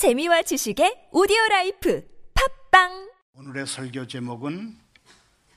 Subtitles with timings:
[0.00, 2.02] 재미와 지식의 오디오 life
[2.70, 4.74] 팟빵 오늘의 설교 제목은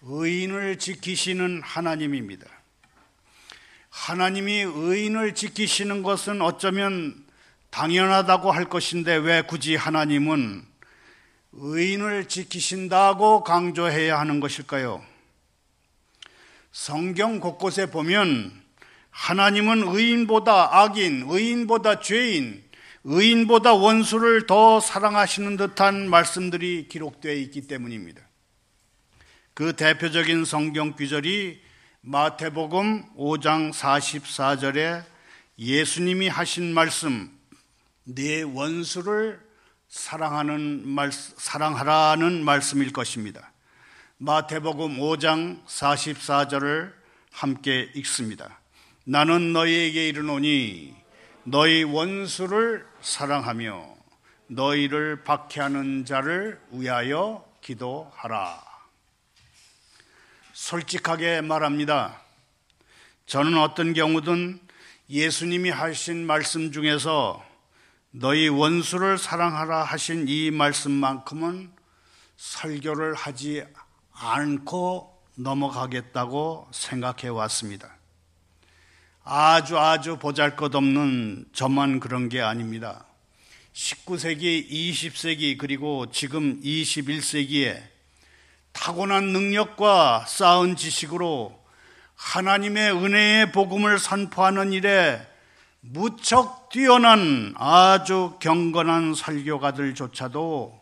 [0.02, 2.46] 의인을 지키시는 하나님입니다.
[3.90, 7.26] 하나님이 의인을 지키시는 것은 어쩌면
[7.70, 10.66] 당연하다고 할 것인데 왜 굳이 하나님은
[11.54, 15.02] 의인을 지키신다고 강조해야 하는 것일까요?
[16.74, 18.52] 성경 곳곳에 보면
[19.10, 22.63] 하나님은 의인보다 악인, 의인보다 죄인,
[23.06, 28.22] 의인보다 원수를 더 사랑하시는 듯한 말씀들이 기록되어 있기 때문입니다.
[29.54, 31.62] 그 대표적인 성경 구절이
[32.02, 35.04] 마태복음 5장 44절에
[35.60, 37.32] 예수님이 하신 말씀,
[38.04, 39.40] 네 원수를
[39.90, 43.52] 사랑하는 말, 사랑하라는 말씀일 것입니다.
[44.18, 46.94] 마태복음 5장 44절을
[47.32, 48.60] 함께 읽습니다.
[49.04, 51.03] 나는 너희에게 이르노니
[51.46, 53.96] 너희 원수를 사랑하며
[54.48, 58.64] 너희를 박해하는 자를 위하여 기도하라.
[60.54, 62.22] 솔직하게 말합니다.
[63.26, 64.62] 저는 어떤 경우든
[65.10, 67.44] 예수님이 하신 말씀 중에서
[68.12, 71.74] 너희 원수를 사랑하라 하신 이 말씀만큼은
[72.38, 73.66] 설교를 하지
[74.14, 77.93] 않고 넘어가겠다고 생각해 왔습니다.
[79.24, 83.06] 아주 아주 보잘 것 없는 저만 그런 게 아닙니다.
[83.74, 87.82] 19세기, 20세기, 그리고 지금 21세기에
[88.74, 91.58] 타고난 능력과 쌓은 지식으로
[92.16, 95.22] 하나님의 은혜의 복음을 선포하는 일에
[95.80, 100.82] 무척 뛰어난 아주 경건한 설교가들조차도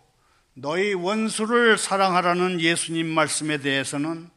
[0.54, 4.30] 너희 원수를 사랑하라는 예수님 말씀에 대해서는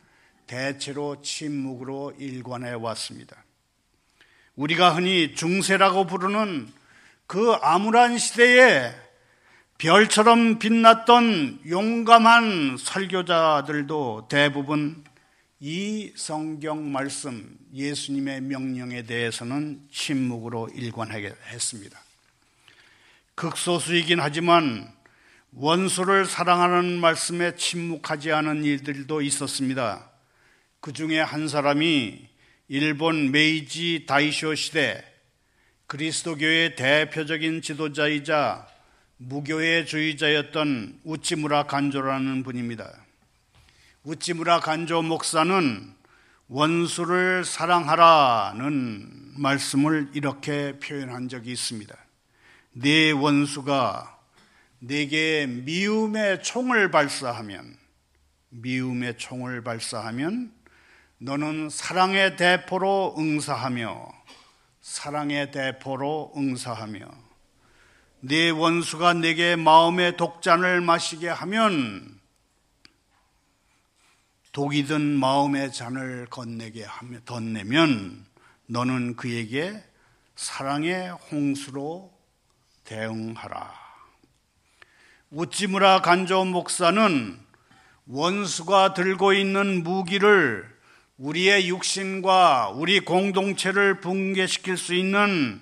[0.46, 3.44] 대체로 침묵으로 일관해 왔습니다.
[4.56, 6.68] 우리가 흔히 중세라고 부르는
[7.26, 8.94] 그 암울한 시대에
[9.78, 15.02] 별처럼 빛났던 용감한 설교자들도 대부분
[15.58, 21.98] 이 성경 말씀, 예수님의 명령에 대해서는 침묵으로 일관했습니다.
[23.34, 24.92] 극소수이긴 하지만
[25.52, 30.10] 원수를 사랑하는 말씀에 침묵하지 않은 일들도 있었습니다.
[30.80, 32.33] 그 중에 한 사람이
[32.76, 35.00] 일본 메이지 다이쇼 시대
[35.86, 38.66] 그리스도교의 대표적인 지도자이자
[39.18, 42.92] 무교의 주의자였던 우치무라 간조라는 분입니다.
[44.02, 45.94] 우치무라 간조 목사는
[46.48, 51.96] 원수를 사랑하라는 말씀을 이렇게 표현한 적이 있습니다.
[52.72, 54.18] 네 원수가
[54.80, 57.76] 내게 미움의 총을 발사하면
[58.48, 60.63] 미움의 총을 발사하면
[61.24, 64.12] 너는 사랑의 대포로 응사하며
[64.82, 67.06] 사랑의 대포로 응사하며
[68.20, 72.20] 네 원수가 내게 마음의 독잔을 마시게 하면
[74.52, 78.26] 독이 든 마음의 잔을 건네게 하며 덧내면
[78.66, 79.82] 너는 그에게
[80.36, 82.12] 사랑의 홍수로
[82.84, 83.72] 대응하라.
[85.30, 87.40] 우찌무라 간조 목사는
[88.08, 90.73] 원수가 들고 있는 무기를
[91.18, 95.60] 우리의 육신과 우리 공동체를 붕괴시킬 수 있는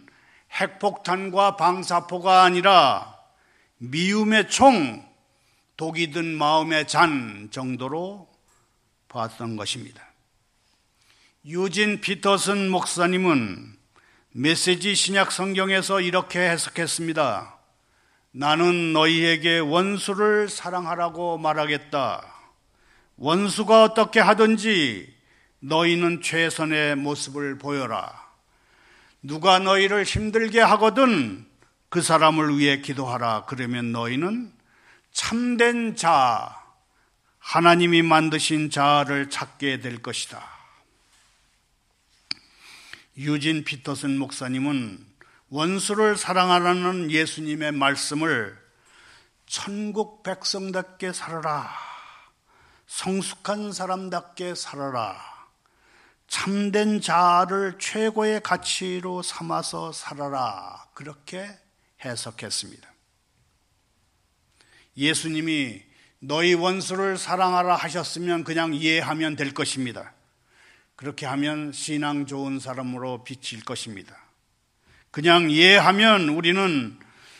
[0.52, 3.18] 핵폭탄과 방사포가 아니라
[3.78, 5.06] 미움의 총,
[5.76, 8.28] 독이 든 마음의 잔 정도로
[9.08, 10.02] 봤던 것입니다.
[11.44, 13.76] 유진 피터슨 목사님은
[14.30, 17.58] 메시지 신약 성경에서 이렇게 해석했습니다.
[18.30, 22.24] 나는 너희에게 원수를 사랑하라고 말하겠다.
[23.16, 25.11] 원수가 어떻게 하든지
[25.62, 28.20] 너희는 최선의 모습을 보여라.
[29.22, 31.46] 누가 너희를 힘들게 하거든
[31.88, 33.44] 그 사람을 위해 기도하라.
[33.46, 34.52] 그러면 너희는
[35.12, 36.60] 참된 자,
[37.38, 40.42] 하나님이 만드신 자를 찾게 될 것이다.
[43.18, 45.06] 유진 피터슨 목사님은
[45.50, 48.58] 원수를 사랑하라는 예수님의 말씀을
[49.46, 51.70] 천국 백성답게 살아라.
[52.86, 55.31] 성숙한 사람답게 살아라.
[56.32, 60.86] 참된 자를 최고의 가치로 삼아서 살아라.
[60.94, 61.46] 그렇게
[62.02, 62.88] 해석했습니다.
[64.96, 65.82] 예수님이
[66.20, 70.14] 너희 원수를 사랑하라 하셨으면 그냥 이해하면 될 것입니다.
[70.96, 74.16] 그렇게 하면 신앙 좋은 사람으로 비칠 것입니다.
[75.10, 76.98] 그냥 이해하면 우리는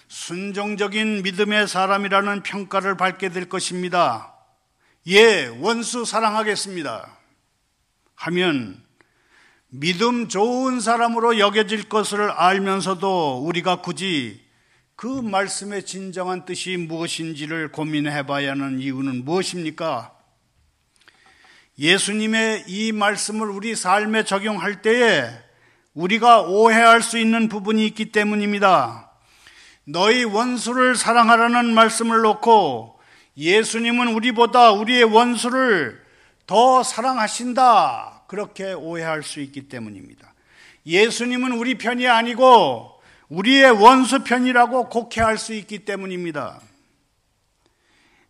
[0.09, 4.35] 순종적인 믿음의 사람이라는 평가를 받게 될 것입니다.
[5.07, 7.22] 예, 원수 사랑하겠습니다.
[8.23, 8.81] 하면
[9.69, 14.41] 믿음 좋은 사람으로 여겨질 것을 알면서도 우리가 굳이
[14.95, 20.13] 그 말씀의 진정한 뜻이 무엇인지를 고민해 봐야 하는 이유는 무엇입니까?
[21.79, 25.29] 예수님의 이 말씀을 우리 삶에 적용할 때에
[25.95, 29.11] 우리가 오해할 수 있는 부분이 있기 때문입니다.
[29.85, 33.01] 너희 원수를 사랑하라는 말씀을 놓고
[33.37, 36.02] 예수님은 우리보다 우리의 원수를
[36.47, 38.23] 더 사랑하신다.
[38.27, 40.33] 그렇게 오해할 수 있기 때문입니다.
[40.87, 46.61] 예수님은 우리 편이 아니고 우리의 원수 편이라고 곡해할 수 있기 때문입니다.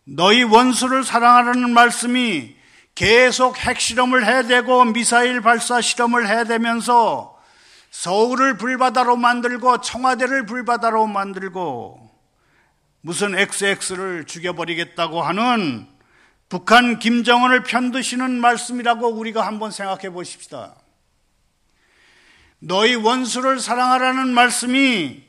[0.05, 2.55] 너희 원수를 사랑하라는 말씀이
[2.95, 7.39] 계속 핵실험을 해대고 미사일 발사 실험을 해대면서
[7.91, 12.11] 서울을 불바다로 만들고 청와대를 불바다로 만들고
[13.01, 15.87] 무슨 XX를 죽여버리겠다고 하는
[16.53, 20.75] 북한 김정은을 편드시는 말씀이라고 우리가 한번 생각해 보십시다.
[22.59, 25.23] 너희 원수를 사랑하라는 말씀이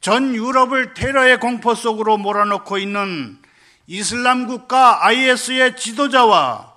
[0.00, 3.38] 전 유럽을 테러의 공포 속으로 몰아넣고 있는
[3.86, 6.74] 이슬람 국가 IS의 지도자와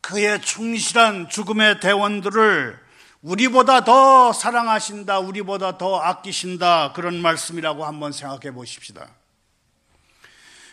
[0.00, 2.76] 그의 충실한 죽음의 대원들을
[3.22, 9.06] 우리보다 더 사랑하신다, 우리보다 더 아끼신다, 그런 말씀이라고 한번 생각해 보십시다.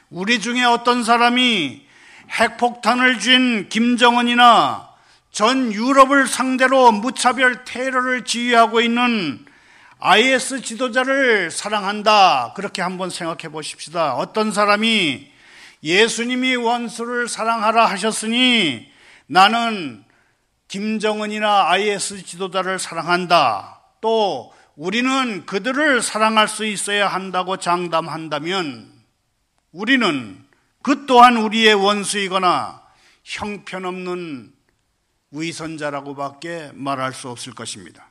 [0.10, 1.85] 우리 중에 어떤 사람이
[2.30, 4.90] 핵폭탄을 쥔 김정은이나
[5.32, 9.46] 전 유럽을 상대로 무차별 테러를 지휘하고 있는
[10.00, 12.54] IS 지도자를 사랑한다.
[12.56, 14.16] 그렇게 한번 생각해 보십시다.
[14.16, 15.32] 어떤 사람이
[15.84, 18.90] 예수님이 원수를 사랑하라 하셨으니
[19.28, 20.04] 나는
[20.68, 23.82] 김정은이나 IS 지도자를 사랑한다.
[24.02, 28.92] 또 우리는 그들을 사랑할 수 있어야 한다고 장담한다면
[29.72, 30.45] 우리는
[30.86, 32.80] 그 또한 우리의 원수이거나
[33.24, 34.54] 형편없는
[35.32, 38.08] 위선자라고밖에 말할 수 없을 것입니다.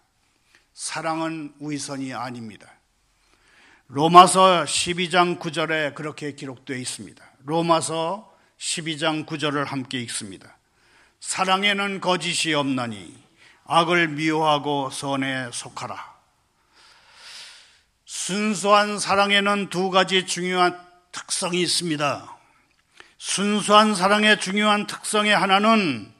[0.72, 2.66] 사랑은 위선이 아닙니다.
[3.86, 7.24] 로마서 12장 9절에 그렇게 기록되어 있습니다.
[7.44, 10.56] 로마서 12장 9절을 함께 읽습니다.
[11.20, 13.16] 사랑에는 거짓이 없나니
[13.66, 16.12] 악을 미워하고 선에 속하라.
[18.04, 20.76] 순수한 사랑에는 두 가지 중요한
[21.12, 22.33] 특성이 있습니다.
[23.18, 26.12] 순수한 사랑의 중요한 특성의 하나는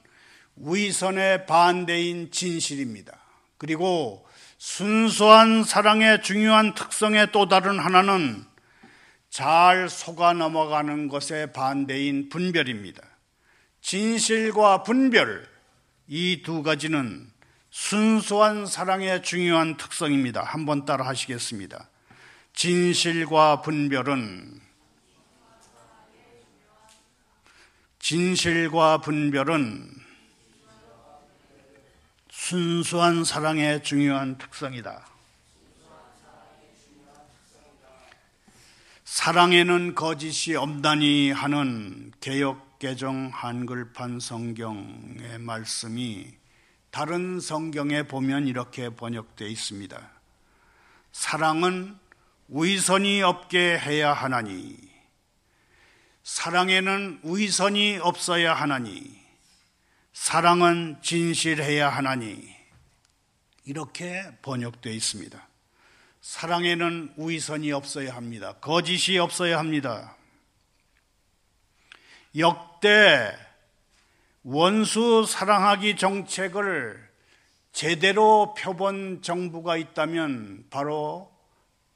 [0.56, 3.18] 위선의 반대인 진실입니다.
[3.58, 4.26] 그리고
[4.58, 8.44] 순수한 사랑의 중요한 특성의 또 다른 하나는
[9.28, 13.02] 잘 속아 넘어가는 것의 반대인 분별입니다.
[13.80, 15.46] 진실과 분별,
[16.06, 17.30] 이 두 가지는
[17.70, 20.42] 순수한 사랑의 중요한 특성입니다.
[20.42, 21.90] 한번 따라 하시겠습니다.
[22.54, 24.63] 진실과 분별은
[28.04, 29.88] 진실과 분별은
[32.28, 35.06] 순수한 사랑의 중요한 특성이다.
[39.06, 46.26] 사랑에는 거짓이 없다니 하는 개혁 개정 한글판 성경의 말씀이
[46.90, 50.10] 다른 성경에 보면 이렇게 번역되어 있습니다.
[51.12, 51.96] 사랑은
[52.48, 54.93] 위선이 없게 해야 하나니
[56.24, 59.22] 사랑에는 위선이 없어야 하나니
[60.14, 62.48] 사랑은 진실해야 하나니
[63.66, 65.48] 이렇게 번역되어 있습니다.
[66.22, 68.54] 사랑에는 우위선이 없어야 합니다.
[68.54, 70.16] 거짓이 없어야 합니다.
[72.38, 73.36] 역대
[74.44, 77.06] 원수 사랑하기 정책을
[77.72, 81.30] 제대로 펴본 정부가 있다면 바로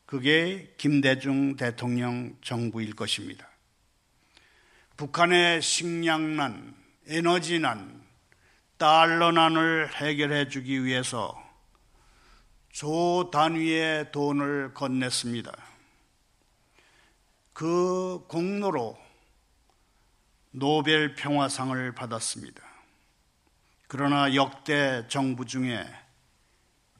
[0.04, 3.48] 그게 김대중 대통령 정부일 것입니다.
[4.98, 6.74] 북한의 식량난,
[7.06, 8.02] 에너지난,
[8.78, 11.40] 달러난을 해결해 주기 위해서
[12.72, 15.56] 조 단위의 돈을 건넸습니다.
[17.52, 18.98] 그 공로로
[20.50, 22.60] 노벨 평화상을 받았습니다.
[23.86, 25.88] 그러나 역대 정부 중에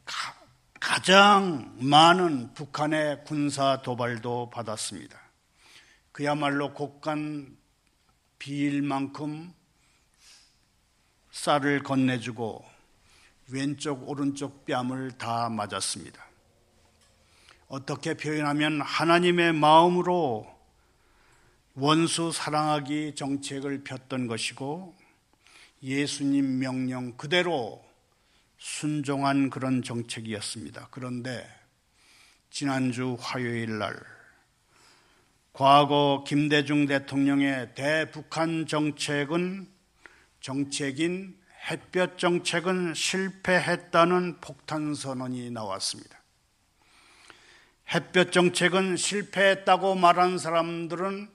[0.05, 0.35] 가,
[0.78, 5.21] 가장 많은 북한의 군사 도발도 받았습니다.
[6.12, 7.59] 그야말로 곡간
[8.38, 9.52] 비일 만큼
[11.30, 12.64] 쌀을 건네주고
[13.50, 16.25] 왼쪽 오른쪽 뺨을 다 맞았습니다.
[17.68, 20.47] 어떻게 표현하면 하나님의 마음으로
[21.75, 24.97] 원수 사랑하기 정책을 폈던 것이고
[25.83, 27.85] 예수님 명령 그대로
[28.59, 30.88] 순종한 그런 정책이었습니다.
[30.90, 31.49] 그런데
[32.50, 34.18] 지난주 화요일 날
[35.59, 39.67] 과거 김대중 대통령의 대북한 정책은
[40.38, 41.37] 정책인
[41.69, 46.23] 햇볕 정책은 실패했다는 폭탄 선언이 나왔습니다.
[47.93, 51.29] 햇볕 정책은 실패했다고 말한 사람들은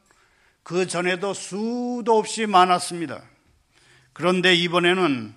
[0.64, 3.22] 그 전에도 수도 없이 많았습니다.
[4.14, 5.36] 그런데 이번에는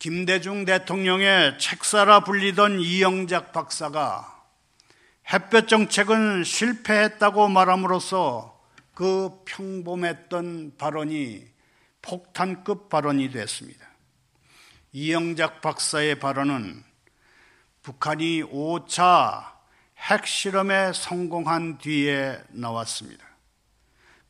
[0.00, 4.39] 김대중 대통령의 책사라 불리던 이영작 박사가
[5.32, 8.58] 햇볕 정책은 실패했다고 말함으로써
[8.94, 11.46] 그 평범했던 발언이
[12.02, 13.86] 폭탄급 발언이 됐습니다.
[14.92, 16.82] 이영작 박사의 발언은
[17.82, 19.44] 북한이 5차
[19.98, 23.24] 핵실험에 성공한 뒤에 나왔습니다.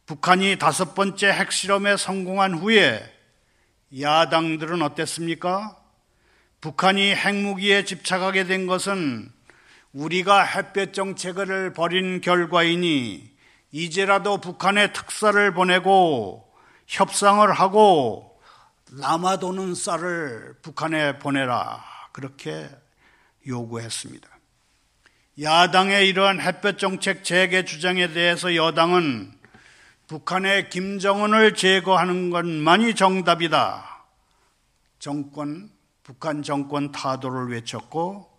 [0.04, 3.00] 북한이 다섯 번째 핵실험에 성공한 후에
[3.99, 5.76] 야당들은 어땠습니까?
[6.61, 9.33] 북한이 핵무기에 집착하게 된 것은
[9.92, 13.30] 우리가 햇볕 정책을 벌인 결과이니
[13.73, 16.49] 이제라도 북한에 특사를 보내고
[16.87, 18.40] 협상을 하고
[18.92, 21.82] 남아도는 쌀을 북한에 보내라.
[22.12, 22.68] 그렇게
[23.47, 24.28] 요구했습니다.
[25.40, 29.32] 야당의 이러한 햇볕 정책 재개 주장에 대해서 여당은
[30.09, 34.04] 북한의 김정은을 제거하는 것만이 정답이다.
[34.99, 35.70] 정권,
[36.02, 38.29] 북한 정권 타도를 외쳤고,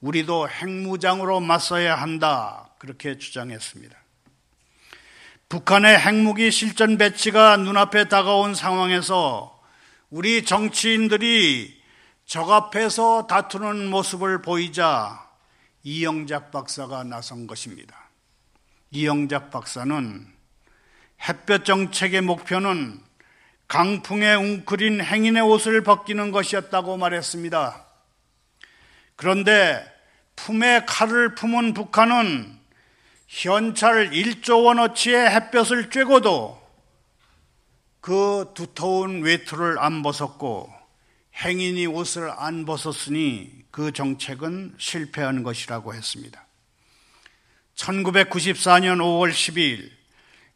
[0.00, 2.70] 우리도 핵무장으로 맞서야 한다.
[2.78, 3.96] 그렇게 주장했습니다.
[5.48, 9.60] 북한의 핵무기 실전 배치가 눈앞에 다가온 상황에서
[10.10, 11.82] 우리 정치인들이
[12.26, 15.26] 적 앞에서 다투는 모습을 보이자
[15.82, 18.10] 이영작 박사가 나선 것입니다.
[18.90, 20.26] 이영작 박사는
[21.28, 23.00] 햇볕 정책의 목표는
[23.66, 27.87] 강풍에 웅크린 행인의 옷을 벗기는 것이었다고 말했습니다.
[29.18, 29.84] 그런데
[30.36, 32.56] 품에 칼을 품은 북한은
[33.26, 36.56] 현찰 1조 원어치의 햇볕을 쬐고도
[38.00, 40.72] 그 두터운 외투를 안 벗었고
[41.34, 46.46] 행인이 옷을 안 벗었으니 그 정책은 실패한 것이라고 했습니다.
[47.74, 49.90] 1994년 5월 12일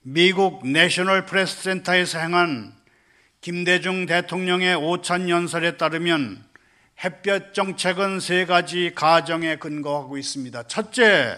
[0.02, 2.76] 미국 내셔널 프레스 센터에서 행한
[3.40, 6.51] 김대중 대통령의 오찬 연설에 따르면
[7.04, 10.62] 햇볕 정책은 세 가지 가정에 근거하고 있습니다.
[10.64, 11.36] 첫째,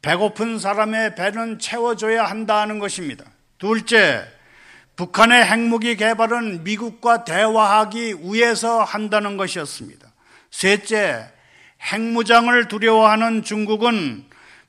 [0.00, 3.24] 배고픈 사람의 배는 채워줘야 한다는 것입니다.
[3.58, 4.24] 둘째,
[4.96, 10.08] 북한의 핵무기 개발은 미국과 대화하기 위해서 한다는 것이었습니다.
[10.50, 11.30] 셋째,
[11.82, 14.24] 핵무장을 두려워하는 중국은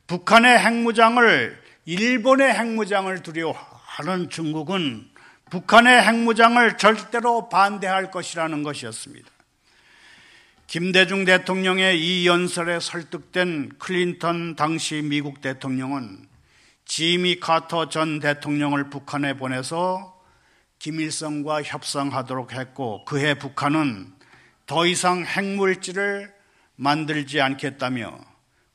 [0.07, 5.09] 북한의 핵무장을 일본의 핵무장을 두려워하는 중국은
[5.49, 9.38] 북한의 핵무장을 절대로 반대할 것이라는 것이었습니다.
[10.69, 16.27] 김대중 대통령의 이 연설에 설득된 클린턴 당시 미국 대통령은
[16.85, 20.21] 지미 카터 전 대통령을 북한에 보내서
[20.77, 24.13] 김일성과 협상하도록 했고 그해 북한은
[24.67, 26.31] 더 이상 핵물질을
[26.75, 28.19] 만들지 않겠다며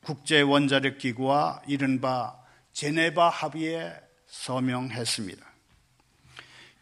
[0.03, 2.35] 국제 원자력 기구와 이른바
[2.73, 3.93] 제네바 합의에
[4.27, 5.45] 서명했습니다.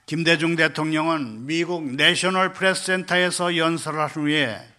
[0.08, 4.73] 김대중 대통령은 미국 내셔널 프레스 센터에서 연설한 후에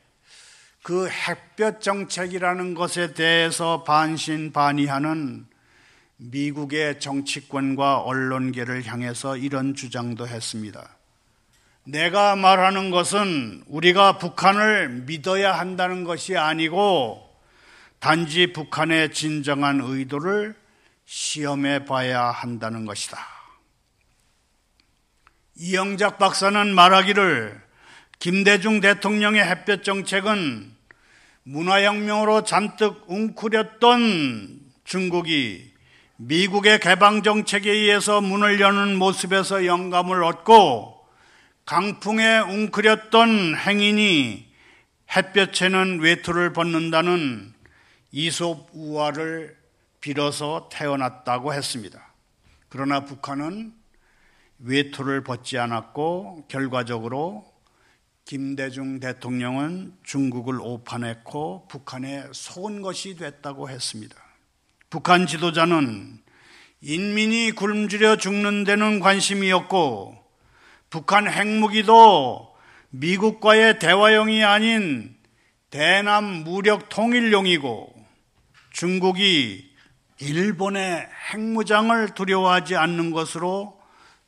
[0.84, 5.46] 그 햇볕 정책이라는 것에 대해서 반신반의하는
[6.18, 10.86] 미국의 정치권과 언론계를 향해서 이런 주장도 했습니다.
[11.84, 17.34] 내가 말하는 것은 우리가 북한을 믿어야 한다는 것이 아니고
[17.98, 20.54] 단지 북한의 진정한 의도를
[21.06, 23.18] 시험해 봐야 한다는 것이다.
[25.54, 27.58] 이영작 박사는 말하기를
[28.18, 30.73] 김대중 대통령의 햇볕 정책은
[31.44, 35.72] 문화혁명으로 잔뜩 웅크렸던 중국이
[36.16, 41.06] 미국의 개방 정책에 의해서 문을 여는 모습에서 영감을 얻고
[41.66, 44.46] 강풍에 웅크렸던 행인이
[45.14, 47.52] 햇볕에는 외투를 벗는다는
[48.12, 49.56] 이솝 우화를
[50.00, 52.14] 빌어서 태어났다고 했습니다.
[52.68, 53.74] 그러나 북한은
[54.60, 57.53] 외투를 벗지 않았고 결과적으로
[58.24, 64.16] 김대중 대통령은 중국을 오판했고 북한에 속은 것이 됐다고 했습니다.
[64.88, 66.22] 북한 지도자는
[66.80, 70.16] 인민이 굶주려 죽는 데는 관심이었고
[70.88, 72.54] 북한 핵무기도
[72.90, 75.16] 미국과의 대화용이 아닌
[75.70, 77.92] 대남 무력 통일용이고
[78.70, 79.74] 중국이
[80.20, 83.80] 일본의 핵무장을 두려워하지 않는 것으로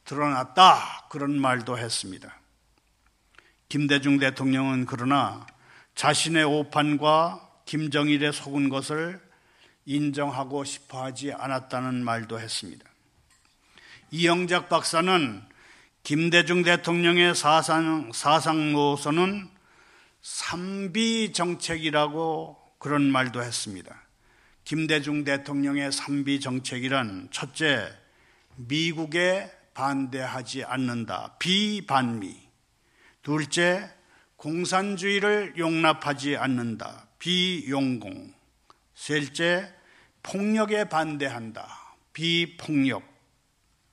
[0.05, 1.07] 드러났다.
[1.09, 2.35] 그런 말도 했습니다.
[3.69, 5.47] 김대중 대통령은 그러나
[5.95, 9.21] 자신의 오판과 김정일의 속은 것을
[9.87, 12.85] 인정하고 싶어 하지 않았다는 말도 했습니다.
[14.11, 15.43] 이영작 박사는
[16.03, 19.49] 김대중 대통령의 사상, 사상 노선은
[20.23, 24.07] 삼비 정책이라고 그런 말도 했습니다.
[24.65, 27.89] 김대중 대통령의 3비 정책이란 첫째,
[28.57, 31.37] 미국에 반대하지 않는다.
[31.39, 32.46] 비반미.
[33.27, 33.91] 둘째,
[34.37, 37.09] 공산주의를 용납하지 않는다.
[37.19, 38.33] 비용공.
[38.95, 39.69] 셋째,
[40.23, 41.67] 폭력에 반대한다.
[42.13, 43.03] 비폭력.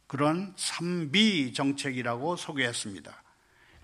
[0.06, 3.24] 그런 3비 정책이라고 소개했습니다.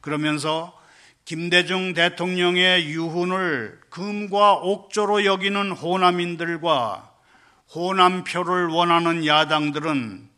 [0.02, 0.80] 그러면서
[1.26, 7.12] 김대중 대통령의 유훈을 금과 옥조로 여기는 호남인들과
[7.74, 10.30] 호남표를 원하는 야당들은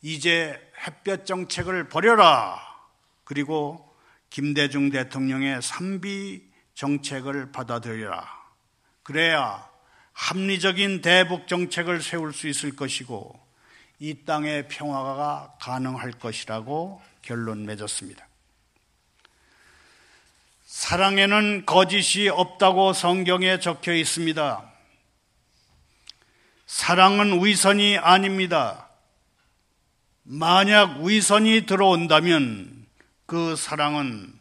[0.00, 2.58] 이제 햇볕 정책을 버려라.
[3.24, 3.85] 그리고
[4.30, 6.42] 김대중 대통령의 3비
[6.74, 8.26] 정책을 받아들여라.
[9.02, 9.68] 그래야
[10.12, 13.38] 합리적인 대북 정책을 세울 수 있을 것이고
[13.98, 18.26] 이 땅의 평화가 가능할 것이라고 결론 맺었습니다.
[20.64, 24.72] 사랑에는 거짓이 없다고 성경에 적혀 있습니다.
[26.66, 28.88] 사랑은 위선이 아닙니다.
[30.24, 32.75] 만약 위선이 들어온다면
[33.26, 34.32] 그 사랑은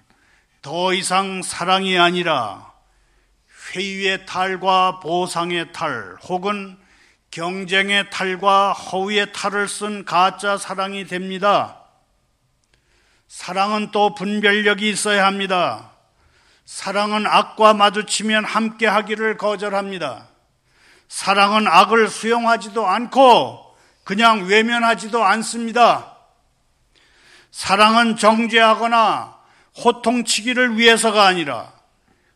[0.61, 2.71] 더 이상 사랑이 아니라
[3.71, 6.77] 회유의 탈과 보상의 탈 혹은
[7.31, 11.81] 경쟁의 탈과 허위의 탈을 쓴 가짜 사랑이 됩니다.
[13.27, 15.91] 사랑은 또 분별력이 있어야 합니다.
[16.65, 20.27] 사랑은 악과 마주치면 함께 하기를 거절합니다.
[21.07, 26.14] 사랑은 악을 수용하지도 않고 그냥 외면하지도 않습니다.
[27.55, 29.39] 사랑은 정죄하거나
[29.77, 31.71] 호통치기를 위해서가 아니라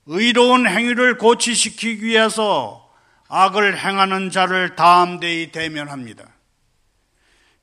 [0.06, 2.90] 의로운 행위를 고치시키기 위해서
[3.28, 6.24] 악을 행하는 자를 담대히 대면합니다.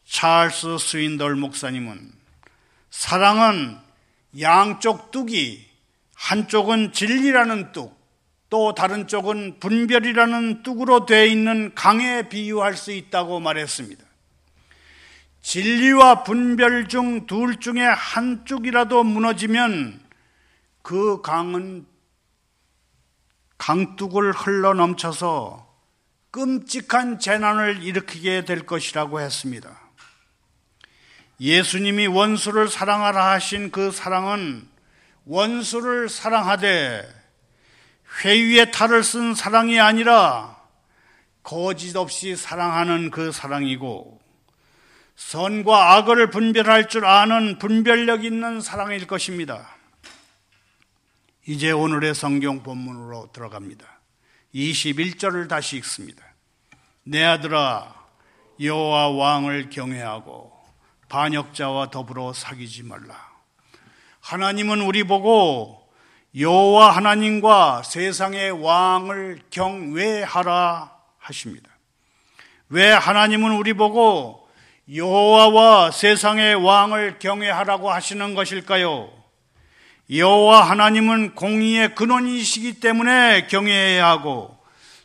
[0.05, 2.13] 찰스 스윈덜 목사님은
[2.91, 3.79] 사랑은
[4.39, 5.65] 양쪽 뚝이
[6.15, 7.99] 한쪽은 진리라는 뚝,
[8.51, 14.06] 또 다른 쪽은 분별이라는 뚝으로 되어 있는 강에 비유할 수 있다고 말했습니다.
[15.47, 20.03] 진리와 분별 중 둘 중에 한쪽이라도 무너지면
[20.83, 21.87] 그 강은
[23.57, 25.73] 강둑을 흘러 넘쳐서
[26.33, 29.71] 끔찍한 재난을 일으키게 될 것이라고 했습니다.
[31.39, 34.69] 예수님이 원수를 사랑하라 하신 그 사랑은
[35.27, 37.09] 원수를 사랑하되
[38.25, 40.57] 회유의 탈을 쓴 사랑이 아니라
[41.45, 44.26] 거짓 없이 사랑하는 그 사랑이고
[45.17, 49.75] 선과 악을 분별할 줄 아는 분별력 있는 사랑일 것입니다.
[51.47, 53.87] 이제 오늘의 성경 본문으로 들어갑니다.
[54.55, 56.23] 21절을 다시 읽습니다.
[57.03, 57.95] 내 아들아
[58.61, 60.53] 여호와 왕을 경외하고
[61.09, 63.15] 반역자와 더불어 사귀지 말라.
[64.21, 65.89] 하나님은 우리 보고
[66.37, 71.71] 여호와 하나님과 세상의 왕을 경외하라 하십니다.
[72.69, 74.46] 왜 하나님은 우리 보고
[74.93, 79.13] 여호와와 세상의 왕을 경외하라고 하시는 것일까요?
[80.09, 84.57] 여호와 하나님은 공의의 근원이시기 때문에 경외해야 하고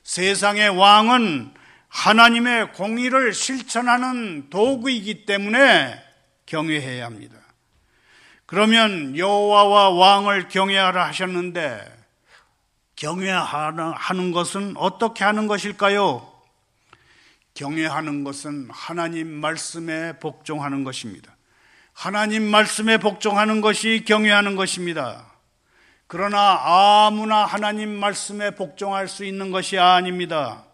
[0.04, 1.54] 세상의 왕은
[1.88, 6.00] 하나님의 공의를 실천하는 도구이기 때문에
[6.46, 7.38] 경외해야 합니다.
[8.46, 12.02] 그러면 여호와와 왕을 경외하라 하셨는데
[12.96, 16.31] 경외하는 것은 어떻게 하는 것일까요?
[17.54, 21.36] 경외하는 것은 하나님 말씀에 복종하는 것입니다.
[21.94, 25.26] 하나님 말씀에 복종하는 것이 경외하는 것입니다.
[26.08, 30.66] 그러나 아무나 하나님 말씀에 복종할 수 있는 것이 아닙니다.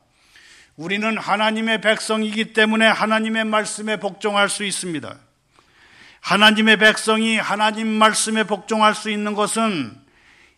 [0.75, 5.17] 우리는 하나님의 백성이기 때문에 하나님의 말씀에 복종할 수 있습니다.
[6.21, 9.95] 하나님의 백성이 하나님 말씀에 복종할 수 있는 것은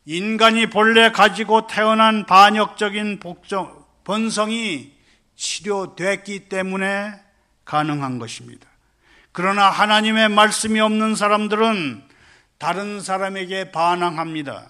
[0.06, 4.99] 인간이 본래 가지고 태어난 반역적인 복종, 본성이
[5.40, 7.14] 치료됐기 때문에
[7.64, 8.68] 가능한 것입니다.
[9.32, 12.04] 그러나 하나님의 말씀이 없는 사람들은
[12.58, 14.70] 다른 사람에게 반항합니다.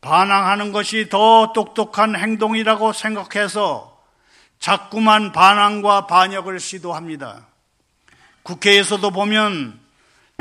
[0.00, 4.00] 반항하는 것이 더 똑똑한 행동이라고 생각해서
[4.60, 7.48] 자꾸만 반항과 반역을 시도합니다.
[8.44, 9.80] 국회에서도 보면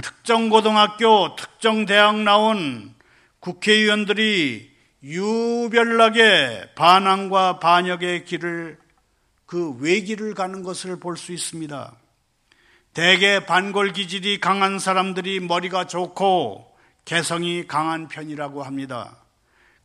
[0.02, 2.94] 특정 고등학교, 특정 대학 나온
[3.40, 4.70] 국회의원들이
[5.02, 8.78] 유별나게 반항과 반역의 길을
[9.50, 11.96] 그 외길을 가는 것을 볼 수 있습니다.
[12.94, 16.72] 대개 반골 기질이 강한 사람들이 머리가 좋고
[17.04, 19.18] 개성이 강한 편이라고 합니다.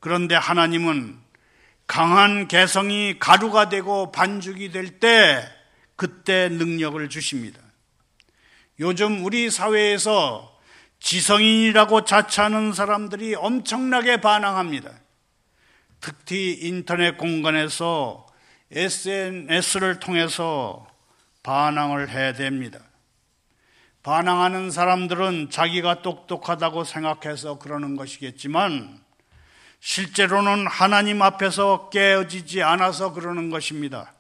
[0.01, 1.19] 그런데 하나님은
[1.87, 5.43] 강한 개성이 가루가 되고 반죽이 될 때
[5.97, 7.59] 그때 능력을 주십니다.
[8.81, 10.59] 요즘 우리 사회에서
[11.01, 14.91] 지성인이라고 자처하는 사람들이 엄청나게 반항합니다.
[16.03, 18.24] 특히 인터넷 공간에서
[18.75, 20.87] SNS를 통해서
[21.45, 22.81] 반항을 해야 됩니다.
[24.03, 29.01] 반항하는 사람들은 자기가 똑똑하다고 생각해서 그러는 것이겠지만
[29.81, 34.13] 실제로는 하나님 앞에서 깨어지지 않아서 그러는 것입니다.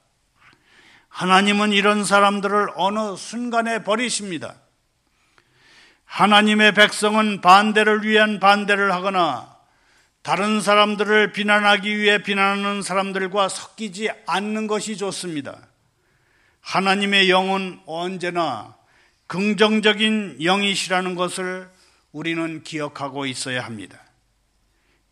[1.08, 4.54] 하나님은 이런 사람들을 어느 순간에 버리십니다.
[6.04, 9.53] 하나님의 백성은 반대를 위한 반대를 하거나
[10.24, 15.68] 다른 사람들을 비난하기 위해 비난하는 사람들과 섞이지 않는 것이 좋습니다.
[16.62, 18.74] 하나님의 영은 언제나
[19.26, 21.68] 긍정적인 영이시라는 것을
[22.12, 24.00] 우리는 기억하고 있어야 합니다.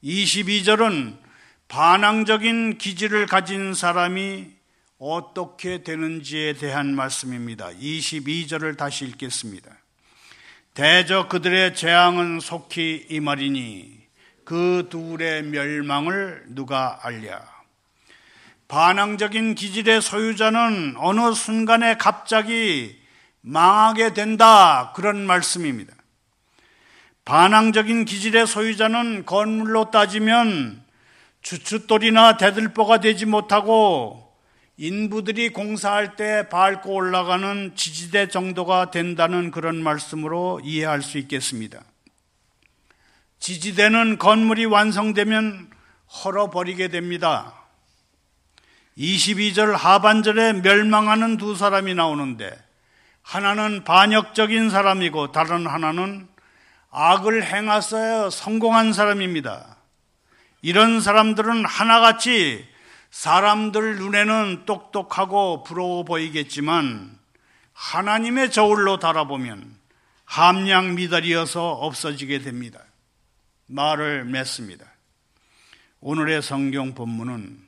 [0.03, 1.19] 22절은
[1.69, 4.47] 반항적인 기질을 가진 사람이
[4.97, 7.69] 어떻게 되는지에 대한 말씀입니다.
[7.69, 9.77] 22절을 다시 읽겠습니다.
[10.73, 14.02] 대저 그들의 재앙은 속히 이 말이니
[14.45, 17.41] 그 둘의 멸망을 누가 알랴.
[18.69, 22.99] 반항적인 기질의 소유자는 어느 순간에 갑자기
[23.43, 24.93] 망하게 된다.
[24.97, 25.95] 그런 말씀입니다.
[27.25, 30.83] 반항적인 기질의 소유자는 건물로 따지면
[31.43, 34.33] 주춧돌이나 대들보가 되지 못하고
[34.77, 41.83] 인부들이 공사할 때 밟고 올라가는 지지대 정도가 된다는 그런 말씀으로 이해할 수 있겠습니다.
[43.43, 45.69] 지지대는 건물이 완성되면
[46.09, 47.53] 헐어버리게 됩니다.
[48.97, 52.57] 22절 하반절에 멸망하는 두 사람이 나오는데
[53.21, 56.29] 하나는 반역적인 사람이고 다른 하나는
[56.93, 59.77] 악을 행하서야 성공한 사람입니다.
[60.61, 62.65] 이런 사람들은 하나같이
[63.11, 67.19] 사람들 눈에는 똑똑하고 부러워 보이겠지만
[67.73, 69.77] 하나님의 저울로 달아보면
[70.27, 72.79] 함량 미달이어서 없어지게 됩니다.
[73.67, 74.87] 말을 맺습니다.
[76.01, 77.61] 오늘의 성경 본문은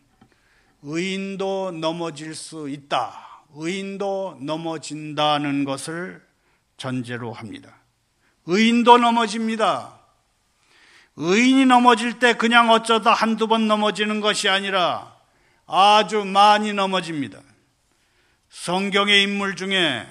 [0.82, 3.42] 의인도 넘어질 수 있다.
[3.54, 6.22] 의인도 넘어진다는 것을
[6.76, 7.76] 전제로 합니다.
[8.46, 9.98] 의인도 넘어집니다.
[11.16, 15.14] 의인이 넘어질 때 그냥 어쩌다 한두 번 넘어지는 것이 아니라
[15.66, 17.40] 아주 많이 넘어집니다.
[18.50, 20.06] 성경의 인물 중에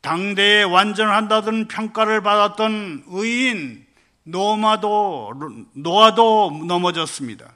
[0.00, 3.86] 당대에 완전한다던 평가를 받았던 의인
[4.30, 5.32] 노마도
[5.74, 7.54] 노아도 넘어졌습니다.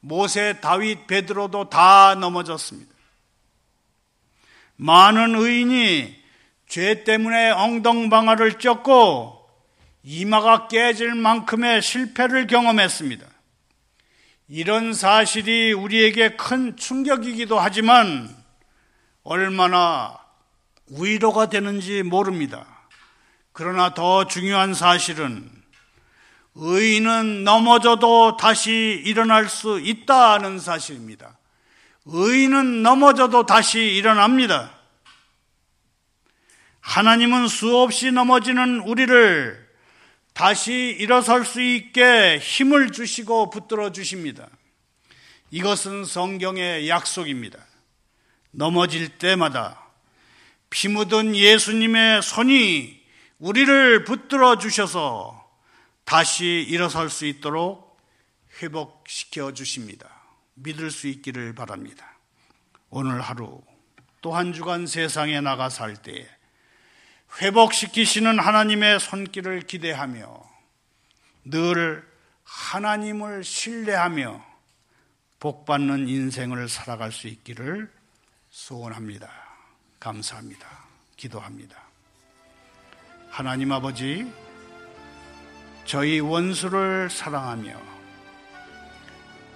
[0.00, 2.92] 모세, 다윗, 베드로도 다 넘어졌습니다.
[4.76, 6.22] 많은 의인이
[6.66, 9.42] 죄 때문에 엉덩방아를 쪘고
[10.02, 13.26] 이마가 깨질 만큼의 실패를 경험했습니다.
[14.48, 18.34] 이런 사실이 우리에게 큰 충격이기도 하지만
[19.22, 20.18] 얼마나
[20.90, 22.66] 위로가 되는지 모릅니다.
[23.52, 25.61] 그러나 더 중요한 사실은
[26.54, 31.38] 의인은 넘어져도 다시 일어날 수 있다는 사실입니다.
[32.04, 34.72] 의인은 넘어져도 다시 일어납니다.
[36.80, 39.62] 하나님은 수없이 넘어지는 우리를
[40.34, 44.48] 다시 일어설 수 있게 힘을 주시고 붙들어 주십니다.
[45.50, 47.58] 이것은 성경의 약속입니다.
[48.50, 49.80] 넘어질 때마다
[50.70, 53.00] 피 묻은 예수님의 손이
[53.38, 55.41] 우리를 붙들어 주셔서
[56.04, 57.98] 다시 일어설 수 있도록
[58.60, 60.08] 회복시켜 주십니다.
[60.54, 62.16] 믿을 수 있기를 바랍니다.
[62.90, 63.62] 오늘 하루
[64.20, 66.28] 또 한 주간 세상에 나가 살 때에
[67.40, 70.42] 회복시키시는 하나님의 손길을 기대하며
[71.44, 72.06] 늘
[72.44, 74.44] 하나님을 신뢰하며
[75.40, 77.90] 복받는 인생을 살아갈 수 있기를
[78.50, 79.28] 소원합니다.
[79.98, 80.68] 감사합니다.
[81.16, 81.82] 기도합니다.
[83.30, 84.30] 하나님 아버지,
[85.84, 87.92] 저희 원수를 사랑하며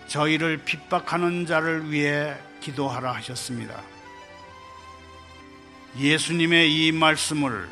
[0.08, 3.80] 저희를 핍박하는 자를 위해 기도하라 하셨습니다.
[5.98, 7.68] 예수님의 이 말씀을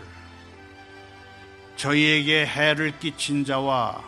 [1.77, 4.03] 저희에게 해를 끼친 자와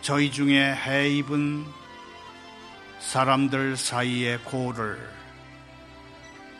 [0.00, 1.64] 저희 중에 해 입은
[3.00, 4.98] 사람들 사이의 고를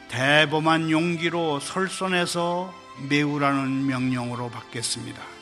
[0.09, 2.73] 대범한 용기로 설선해서
[3.09, 5.34] 메우라는 명령으로 받겠습니다.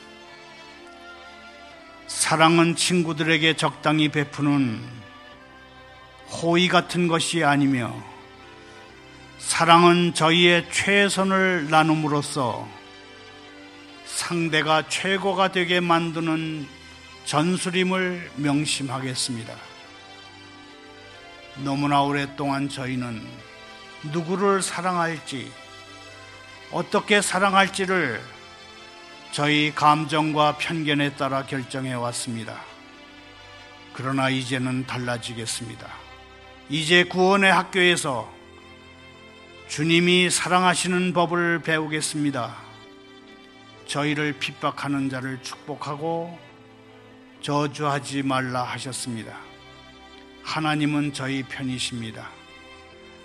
[2.23, 4.81] 사랑은 친구들에게 적당히 베푸는
[6.31, 7.93] 호의 같은 것이 아니며
[9.39, 12.65] 사랑은 저희의 최선을 나눔으로써
[14.05, 16.65] 상대가 최고가 되게 만드는
[17.25, 19.53] 전술임을 명심하겠습니다.
[21.57, 23.21] 너무나 오랫동안 저희는
[24.13, 25.51] 누구를 사랑할지,
[26.71, 28.32] 어떻게 사랑할지를
[29.33, 32.61] 저희 감정과 편견에 따라 결정해 왔습니다.
[33.93, 35.87] 그러나 이제는 달라지겠습니다.
[36.69, 38.31] 이제 구원의 학교에서
[39.67, 42.55] 주님이 사랑하시는 법을 배우겠습니다.
[43.87, 46.37] 저희를 핍박하는 자를 축복하고
[47.41, 49.35] 저주하지 말라 하셨습니다.
[50.43, 52.29] 하나님은 저희 편이십니다.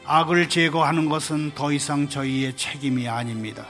[0.06, 3.66] 악을 제거하는 것은 더 이상 저희의 책임이 아닙니다.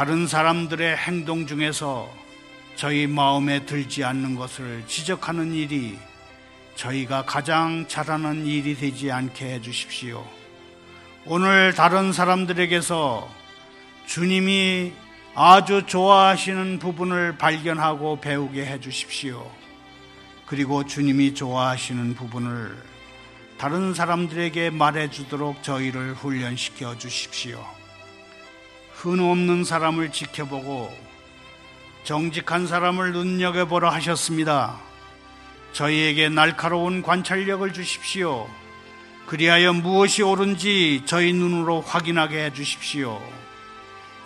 [0.00, 2.10] 다른 사람들의 행동 중에서
[2.74, 5.98] 저희 마음에 들지 않는 것을 지적하는 일이
[6.74, 10.26] 저희가 가장 잘하는 일이 되지 않게 해 주십시오.
[11.26, 13.30] 오늘 다른 사람들에게서
[14.06, 14.94] 주님이
[15.34, 19.50] 아주 좋아하시는 부분을 발견하고 배우게 해 주십시오.
[20.46, 22.74] 그리고 주님이 좋아하시는 부분을
[23.58, 27.79] 다른 사람들에게 말해 주도록 저희를 훈련시켜 주십시오.
[29.02, 30.94] 흔없는 사람을 지켜보고
[32.04, 34.78] 정직한 사람을 눈여겨보라 하셨습니다.
[35.72, 38.46] 저희에게 날카로운 관찰력을 주십시오.
[39.26, 43.22] 그리하여 무엇이 옳은지 저희 눈으로 확인하게 해 주십시오.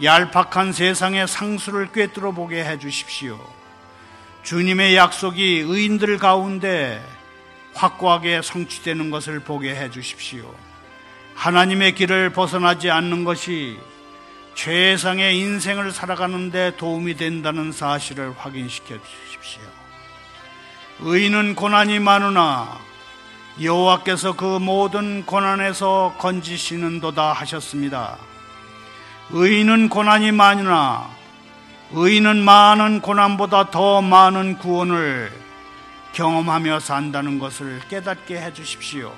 [0.02, 3.38] 얄팍한 세상의 상수를 꿰뚫어 보게 해 주십시오.
[4.42, 7.00] 주님의 약속이 의인들 가운데
[7.74, 10.52] 확고하게 성취되는 것을 보게 해 주십시오.
[11.36, 13.78] 하나님의 길을 벗어나지 않는 것이
[14.54, 19.62] 최상의 인생을 살아가는데 도움이 된다는 사실을 확인시켜 주십시오.
[21.00, 22.78] 의인은 고난이 많으나
[23.60, 28.16] 여호와께서 그 모든 고난에서 건지시는도다 하셨습니다.
[29.30, 31.10] 의인은 고난이 많으나
[31.92, 35.32] 의인은 많은 고난보다 더 많은 구원을
[36.12, 39.12] 경험하며 산다는 것을 깨닫게 해 주십시오.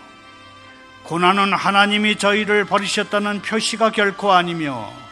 [1.02, 5.05] 고난은 하나님이 저희를 버리셨다는 표시가 결코 아니며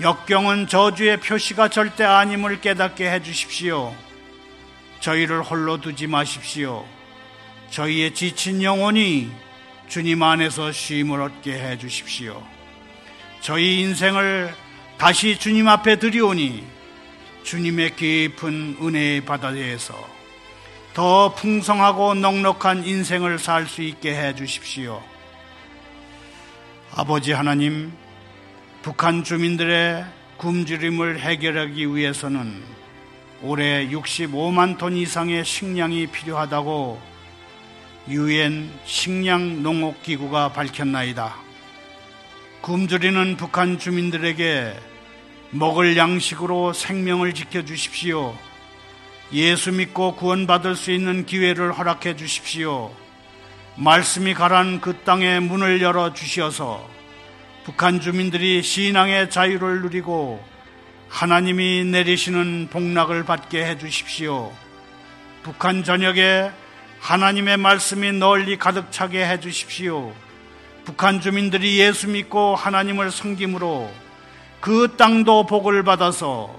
[0.00, 3.94] 역경은 저주의 표시가 절대 아님을 깨닫게 해 주십시오.
[5.00, 6.86] 저희를 홀로 두지 마십시오.
[7.70, 9.30] 저희의 지친 영혼이
[9.88, 12.42] 주님 안에서 쉼을 얻게 해 주십시오.
[13.40, 14.54] 저희 인생을
[14.96, 16.64] 다시 주님 앞에 드리오니
[17.42, 19.94] 주님의 깊은 은혜의 바다에서
[20.94, 25.02] 더 풍성하고 넉넉한 인생을 살 수 있게 해 주십시오.
[26.94, 27.92] 아버지 하나님,
[28.82, 30.04] 북한 주민들의
[30.38, 32.64] 굶주림을 해결하기 위해서는
[33.40, 37.00] 올해 65만 톤 이상의 식량이 필요하다고
[38.08, 41.32] 유엔 식량 농업 기구가 밝혔나이다.
[42.62, 44.74] 굶주리는 북한 주민들에게
[45.50, 48.36] 먹을 양식으로 생명을 지켜 주십시오.
[49.32, 52.92] 예수 믿고 구원받을 수 있는 기회를 허락해 주십시오.
[53.76, 56.91] 말씀이 가란 그 땅에 문을 열어 주시어서
[57.64, 60.42] 북한 주민들이 신앙의 자유를 누리고
[61.08, 64.52] 하나님이 내리시는 복락을 받게 해 주십시오.
[65.44, 66.50] 북한 전역에
[66.98, 70.12] 하나님의 말씀이 널리 가득 차게 해 주십시오.
[70.84, 73.92] 북한 주민들이 예수 믿고 하나님을 섬김으로
[74.60, 76.58] 그 땅도 복을 받아서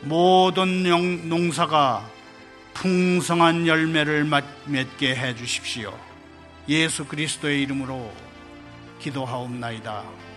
[0.00, 0.84] 모든
[1.28, 2.08] 농사가
[2.72, 4.26] 풍성한 열매를
[4.66, 5.92] 맺게 해 주십시오.
[6.68, 8.12] 예수 그리스도의 이름으로
[9.00, 10.27] 기도하옵나이다.